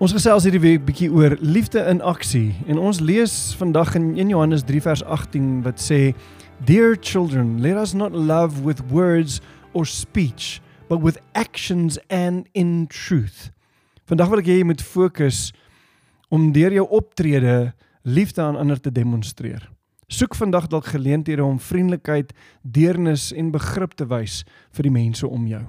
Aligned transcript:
Ons 0.00 0.14
gesels 0.16 0.46
hierdie 0.46 0.62
week 0.64 0.86
bietjie 0.86 1.10
oor 1.12 1.34
liefde 1.44 1.82
in 1.84 1.98
aksie 2.00 2.54
en 2.72 2.78
ons 2.80 3.02
lees 3.04 3.32
vandag 3.60 3.90
in 3.98 4.06
1 4.14 4.30
Johannes 4.32 4.62
3 4.64 4.78
vers 4.86 5.02
18 5.04 5.48
wat 5.66 5.82
sê 5.84 6.14
Dear 6.64 6.94
children, 6.96 7.58
let 7.60 7.76
us 7.76 7.92
not 7.92 8.16
love 8.16 8.64
with 8.64 8.80
words 8.88 9.42
or 9.76 9.84
speech, 9.84 10.62
but 10.88 11.04
with 11.04 11.20
actions 11.36 11.98
and 12.08 12.48
in 12.56 12.86
truth. 12.88 13.50
Vandag 14.08 14.32
wil 14.32 14.40
ek 14.40 14.48
hê 14.48 14.56
jy 14.62 14.70
moet 14.70 14.80
fokus 14.80 15.50
om 16.32 16.48
deur 16.56 16.72
jou 16.78 16.86
optrede 16.88 17.74
liefde 18.00 18.40
aan 18.40 18.56
ander 18.56 18.80
te 18.80 18.88
demonstreer. 18.88 19.68
Soek 20.08 20.32
vandag 20.32 20.70
dalk 20.72 20.88
geleenthede 20.94 21.44
om 21.44 21.60
vriendelikheid, 21.60 22.32
deernis 22.64 23.34
en 23.36 23.52
begrip 23.52 23.92
te 24.00 24.08
wys 24.08 24.46
vir 24.72 24.88
die 24.88 24.96
mense 24.96 25.28
om 25.28 25.44
jou. 25.44 25.66